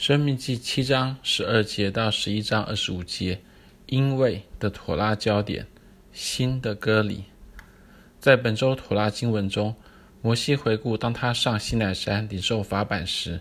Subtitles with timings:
[0.00, 3.38] 生命记七章十二节到十一章二十五节，
[3.84, 5.66] 因为的妥拉焦点，
[6.10, 7.24] 新的割礼。
[8.18, 9.74] 在本周妥拉经文中，
[10.22, 13.40] 摩西回顾当他上西奈山领受法版时，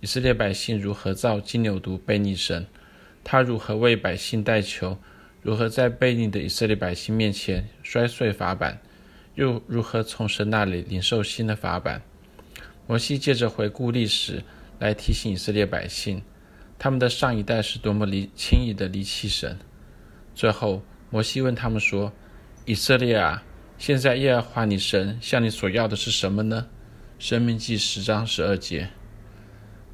[0.00, 2.66] 以色列百姓如何造金牛犊背逆神，
[3.22, 4.96] 他如何为百姓代求，
[5.42, 8.80] 如何在悖逆的以色列百姓面前摔碎法版，
[9.34, 12.00] 又如何从神那里领受新的法版。
[12.86, 14.42] 摩西借着回顾历史，
[14.78, 16.22] 来提醒以色列百姓，
[16.78, 19.58] 他们的上一代是多么离轻易的离弃神。
[20.34, 22.12] 最后，摩西问他们说
[22.64, 23.42] ：“以色列啊，
[23.76, 26.68] 现在耶和华你神向你所要的是什么呢？”
[27.18, 28.90] 申命记十章十二节。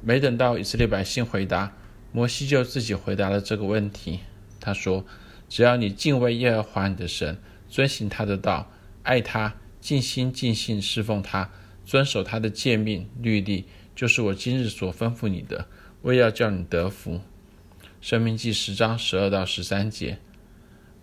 [0.01, 1.75] 没等到以色列百姓回答，
[2.11, 4.19] 摩西就自己回答了这个问题。
[4.59, 5.03] 他说
[5.49, 11.49] ：“只要你敬畏耶和华你的神，遵行他的道，爱他，尽心尽性侍奉他，
[11.83, 15.67] 遵守他的诫命律例。”就是我今日所吩咐你的，
[16.01, 17.21] 为要叫你得福。
[18.01, 20.19] 申命记十章十二到十三节，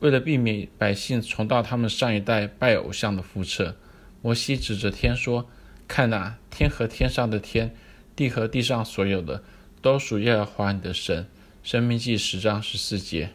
[0.01, 3.75] 为了避免百姓重蹈他们上一代拜偶像的覆辙，
[4.21, 5.49] 摩西指着天说
[5.89, 7.75] ：“看哪，天和天上的天，
[8.15, 9.43] 地和地上所有的，
[9.81, 11.27] 都属耶和华你的神。”
[11.65, 13.31] 申命记十章十四节，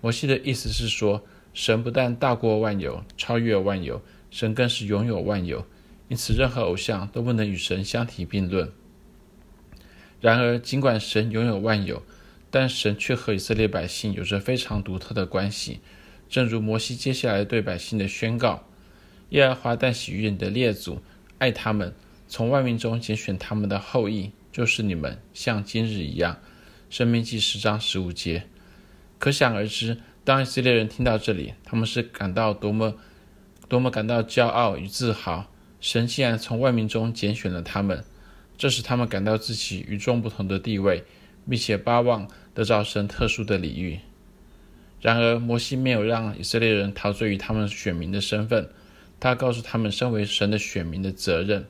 [0.00, 5.66] 摩西的意思是说，神不但大过万有，超越万有，神更是拥有万有，
[6.08, 8.72] 因此任何偶像都不能与神相提并论。
[10.20, 12.02] 然而，尽管神拥有万有，
[12.50, 15.80] 但神却和以色列百姓有着非常独特的关系。
[16.28, 18.64] 正如摩西接下来对百姓的宣告
[19.30, 21.00] ：“耶和华但喜悦你的列祖，
[21.38, 21.94] 爱他们，
[22.28, 26.38] 从万民中拣选他们的后裔，就是你们，像今日一样。”
[26.90, 28.44] 申命记十章十五节。
[29.18, 32.96] 可想而知，当以色列人听到这里，他们是感到多么
[33.68, 35.50] 多么感到骄傲与自豪。
[35.80, 38.04] 神竟然从万民中拣选了他们。
[38.60, 41.02] 这使他们感到自己与众不同的地位，
[41.48, 43.98] 并且巴望得到神特殊的礼遇。
[45.00, 48.68] 然而，摩西没有让以色列人陶醉于他们选民的身份，
[49.18, 51.64] 他告诉他们身为神的选民的责任。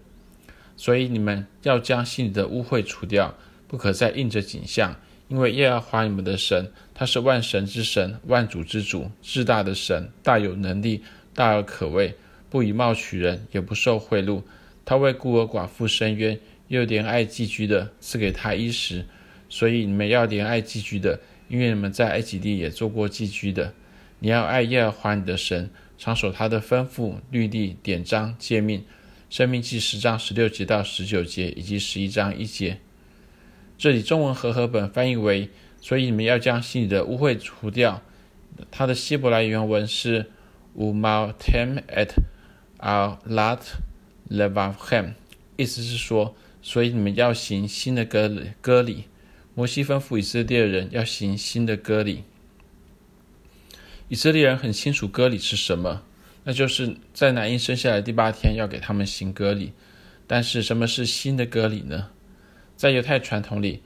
[0.77, 3.37] 所以，你们要将心里的污秽除掉，
[3.69, 4.97] 不可再印着景象，
[5.29, 11.05] 因为耶和华你们的神，他是万神之神，万主之主，至大的神，大有能力，
[11.37, 12.17] 大而可畏，
[12.49, 14.43] 不以貌取人，也不受贿赂。
[14.85, 16.41] 他为孤儿寡妇伸冤。
[16.71, 19.05] 又怜爱寄居的，赐给他衣食，
[19.49, 23.75] 所以你们要怜爱寄居的，因为你们在埃及地也做过寄居的。
[24.21, 28.85] 你要爱耶和华你的神，常守他的吩咐、律例、典章、诫命。
[29.29, 32.79] 生命记十章十六节到十九节，以及十一章一节。
[33.77, 35.49] 这里中文和合本翻译为：
[35.81, 38.01] 所以你们要将心里的污秽除掉。
[38.71, 40.31] 它的希伯来原文是
[40.75, 42.11] “u ma tem et
[42.79, 43.59] alat
[44.31, 45.15] levavchem，
[45.57, 46.37] 意思是说。
[46.63, 49.05] 所以你们要行新的割，割礼。
[49.55, 52.25] 摩西吩咐以色列人要行新的割礼。
[54.09, 56.03] 以色列人很清楚割礼是什么，
[56.45, 59.73] 那就是在男婴生下来第八天要给他们行割礼。
[60.27, 62.11] 但是什么是新的割礼呢？
[62.77, 63.83] 在犹太传统里，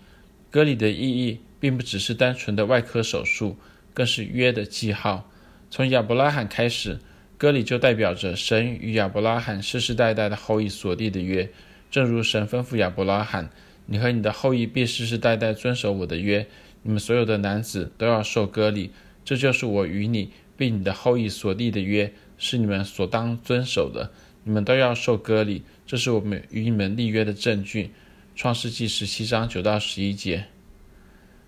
[0.51, 3.57] 割礼的意义并不只是单纯的外科手术，
[3.95, 5.31] 更是约的记号。
[5.71, 7.01] 从亚伯拉罕开始，
[7.39, 11.51] 割礼就代表着神与亚伯拉罕世世代代的后裔所立的约。
[11.95, 13.51] 正如神吩咐亚伯拉罕
[13.87, 16.45] ：“你和你的后裔必世世代代遵守我的约。
[16.83, 18.91] 你们所有的男子都要受割礼，
[19.25, 24.11] 这就是我与你并你的后裔所立的约，是你们所当遵守的。
[24.43, 27.93] 你们都要受割礼，这是我们与你们立约的证据。”
[28.35, 30.47] 创世纪十七章九到十一节。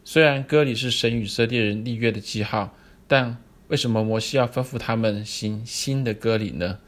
[0.05, 2.79] 虽然割礼是神与以色列人立约的记号，
[3.09, 6.79] 但为什么摩西要吩咐他们行新的割礼呢？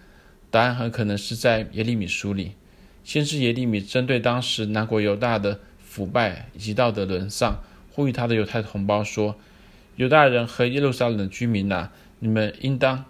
[0.48, 2.52] 答案很可能是在耶利米书里。
[3.08, 9.34] 先知耶利米针对当时南国犹大的腐败以及道德沦丧，呼吁他的犹太同胞说
[9.96, 11.88] ：“犹大人和耶路撒冷的居民呐，
[12.18, 13.06] 你们应当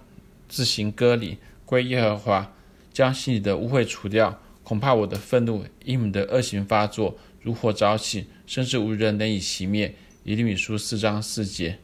[0.49, 2.53] 自行割礼归耶和华，
[2.93, 4.41] 将心里的污秽除掉。
[4.63, 11.77] 恐怕我的愤怒因你们的恶行发作，如火着起，甚至无人能以熄灭。”耶利米书四章四节。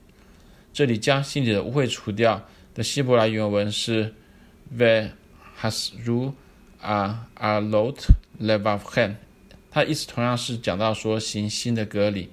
[0.73, 2.47] 这里将心里的污秽除掉
[2.77, 4.15] 的希伯来原文是
[4.79, 6.35] Vehasru。
[6.85, 7.97] 啊，alot
[8.39, 9.15] levavchem，
[9.71, 12.29] 他意思同样是讲到说行新的隔离。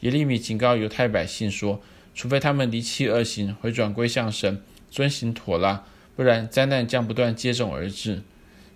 [0.00, 1.80] 耶利米警告犹太百姓说，
[2.12, 4.60] 除非他们离弃恶行，回转归向神，
[4.90, 5.84] 遵行妥拉，
[6.16, 8.22] 不然灾难将不断接踵而至。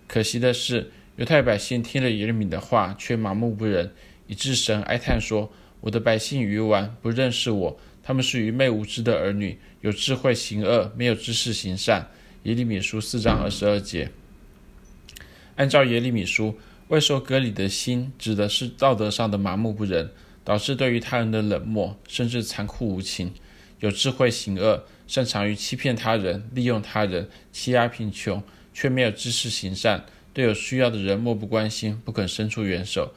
[0.07, 3.91] 可惜的是，犹太百姓听了耶利米的话，却麻木不仁，
[4.27, 5.51] 以致神哀叹说
[5.81, 12.09] ：“我的百姓愚顽，不认识我，他们是愚昧无知的儿女，有智慧行恶，没有知识行善。”
[12.43, 14.09] 耶利米书四章二十二节。
[15.57, 16.57] 按照耶利米书，
[16.87, 20.09] 未受割礼的心，指的是道德上的麻木不仁。
[20.47, 23.31] 导致对于他人的冷漠，甚至残酷无情；
[23.81, 28.41] 有智慧行恶，擅长于欺骗他人、利用他人、欺压贫穷，
[28.73, 33.13] 却没有知识行善，对有需要的人漠不关心，不肯伸出援手。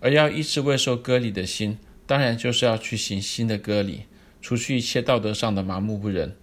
[0.00, 1.76] 而要医治未受割礼的心，
[2.06, 4.04] 当然就是要去行新的割礼，
[4.40, 6.34] 除去一切道德上的麻木不仁。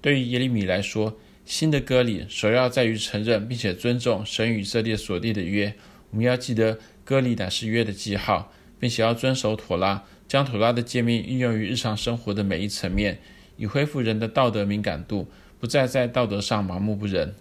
[0.00, 1.16] 对于耶利米来说，
[1.52, 5.74] 新的割礼首要在于承认并且尊重神与以色列所立的约。
[6.08, 8.50] 我们要记得，割礼乃是约的记号，
[8.80, 13.20] 并且要遵守妥拉，将妥拉的诫命运用于日常生活的每一层面，
[13.58, 15.28] 以恢复人的道德敏感度，
[15.60, 17.34] 不再在道德上麻木不仁。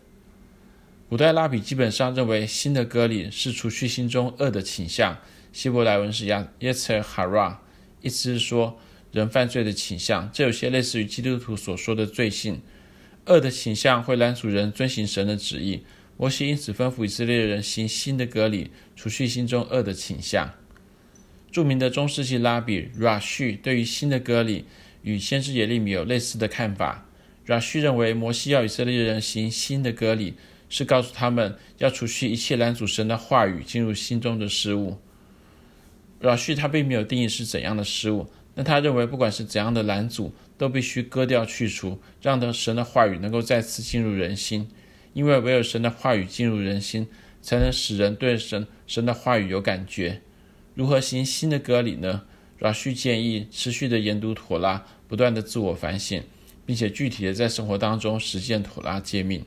[1.08, 5.20] 古代拉比基本上认为，新的割礼是除去心中恶的倾向。
[5.54, 7.62] 希伯来文是亚耶切哈拉，
[8.02, 8.78] 意思是说
[9.14, 10.30] 人犯罪的倾向。
[10.34, 12.62] 这有些类似于基督徒所说的罪性。
[13.26, 15.84] 恶的倾向会拦阻人遵行神的旨意。
[16.18, 20.54] 摩西因此吩咐以色列人行新的割礼，除去心中恶的倾向。
[21.52, 24.66] 著名的中世纪拉比 Rashi 对于新的割礼
[25.02, 27.08] 与先知耶利米有类似的看法。
[27.48, 30.36] Rashi 认为，摩西要以色列人行新的割礼，
[30.70, 35.00] 是告诉他们要除去一切拦阻神的话语进入心中的事物。
[36.20, 44.68] 老旭他并没有定义是怎样的事物，那他认为不管是怎样的拦阻，都必须割掉去除，让的神的话语能够再次进入人心。
[45.14, 47.08] 因为唯有神的话语进入人心，
[47.42, 50.22] 才能使人对神神的话语有感觉。
[50.76, 52.24] 如何行新的割礼呢？
[52.60, 56.22] 老旭建议持续的研读妥拉，不断的自我反省，
[56.66, 59.44] 并且具体的在生活当中实践妥拉诫命。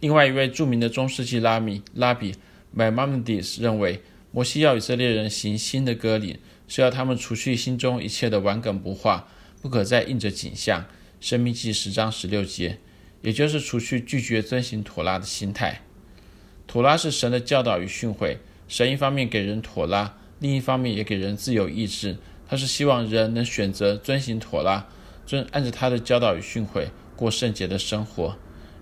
[0.00, 2.34] 另外一位著名的中世纪拉米拉比
[2.76, 4.00] Maimonides 认为。
[4.34, 6.38] 摩西要以色列人行新的割礼，
[6.74, 9.28] 是要他们除去心中一切的顽梗不化，
[9.60, 10.86] 不可再印着景象。
[11.20, 12.78] 生命记十章十六节，
[13.20, 15.82] 也就是除去拒绝遵行妥拉的心态。
[16.66, 18.38] 妥拉是神的教导与训诲，
[18.68, 22.16] 神一方面给人妥拉，另一方面也给人自由意志。
[22.48, 24.88] 他是希望人能选择遵行妥拉，
[25.26, 28.38] 遵按着他的教导与训诲过圣洁的生活。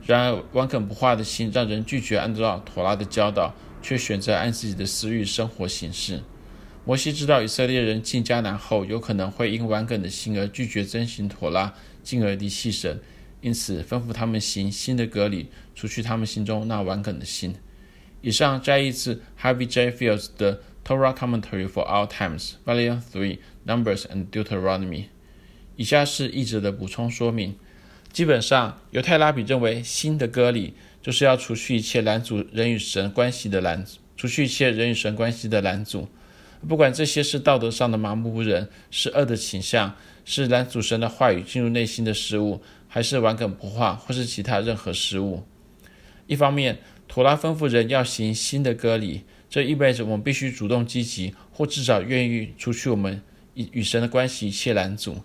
[0.06, 3.52] 然而顽梗不化的心，让人拒绝按照妥拉的教导。
[3.82, 6.22] 却选择按自己的私欲生活行事。
[6.84, 13.00] 摩西知道以色列人进迦南后，有可能会因顽梗的心而拒绝遵行妥拉，进而离弃神，
[13.40, 17.54] 因此吩咐他们行新的割礼，除去他们心中那顽梗的心。
[18.22, 19.90] 以上摘译自 Harvey J.
[19.90, 25.04] Fields 的《Torah Commentary for Our Times》，Volume Three, Numbers and Deuteronomy。
[25.76, 27.56] 以下是译者的补充说明。
[28.12, 30.74] 基本上，犹太拉比认为新的割礼。
[31.02, 33.86] 就是要除去一切拦阻人与神关系的拦，
[34.18, 36.06] 除去一切人与神关系的拦阻，
[36.68, 45.42] 不管这些是道德上的麻木不仁，是恶的倾向，是拦阻神的话语进入内心的事物，还是顽梗不化，或是其他任何事物。
[46.26, 46.78] 一方面，
[47.08, 53.22] 妥拉吩咐人要行新的割礼，这意味着我们必须主动积极，或至少愿意除去我们
[53.54, 55.16] 与与神的关系一切拦阻。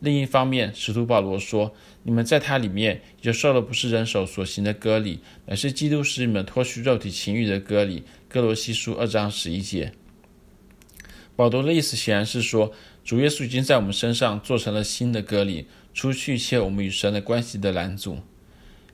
[0.00, 9.92] 另一方面，使徒保罗说：“你们在他里面也就受了不是人手所行的割礼，乃是基督使你们脱去肉体情欲的割礼。”哥罗西书二章十一节。
[11.42, 12.70] 保罗的意思显然是说，
[13.02, 18.18] 主耶稣已经在我们身上做成了新的割礼，除去一切我们与神的关系的拦阻。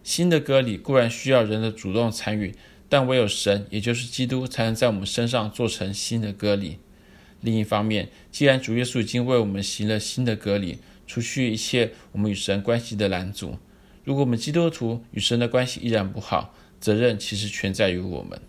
[0.02, 2.54] 新的割礼固然需要人的主动参与，
[2.88, 6.78] 但唯有神，也就是基督，才能在我们身上做成新的割礼。
[7.42, 13.58] 另一方面，既然主耶稣已经为我们行了新的割礼，除去一切我们与神关系的拦阻。
[14.04, 18.40] 如果我们基督徒与神的关系依然不好，责任其实全在于我们。